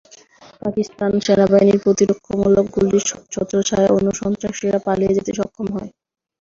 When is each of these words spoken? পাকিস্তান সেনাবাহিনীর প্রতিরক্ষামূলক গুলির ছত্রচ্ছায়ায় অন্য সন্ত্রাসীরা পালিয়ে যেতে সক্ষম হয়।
পাকিস্তান 0.61 1.11
সেনাবাহিনীর 1.25 1.83
প্রতিরক্ষামূলক 1.85 2.65
গুলির 2.75 3.03
ছত্রচ্ছায়ায় 3.31 3.93
অন্য 3.95 4.07
সন্ত্রাসীরা 4.19 4.79
পালিয়ে 4.85 5.15
যেতে 5.17 5.31
সক্ষম 5.39 5.67
হয়। 5.75 5.89